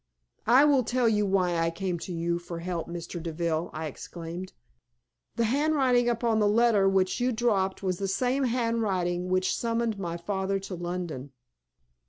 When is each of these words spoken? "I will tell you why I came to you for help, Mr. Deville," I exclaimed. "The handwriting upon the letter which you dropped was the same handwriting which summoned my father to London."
"I 0.47 0.65
will 0.65 0.83
tell 0.83 1.07
you 1.07 1.27
why 1.27 1.57
I 1.59 1.69
came 1.69 1.99
to 1.99 2.11
you 2.11 2.39
for 2.39 2.57
help, 2.57 2.87
Mr. 2.87 3.21
Deville," 3.21 3.69
I 3.71 3.85
exclaimed. 3.85 4.51
"The 5.35 5.43
handwriting 5.43 6.09
upon 6.09 6.39
the 6.39 6.47
letter 6.47 6.89
which 6.89 7.19
you 7.19 7.31
dropped 7.31 7.83
was 7.83 7.99
the 7.99 8.07
same 8.07 8.45
handwriting 8.45 9.29
which 9.29 9.55
summoned 9.55 9.99
my 9.99 10.17
father 10.17 10.57
to 10.61 10.73
London." 10.73 11.33